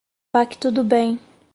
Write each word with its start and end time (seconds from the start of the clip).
Pacto 0.31 0.71
do 0.71 0.83
bem 0.83 1.19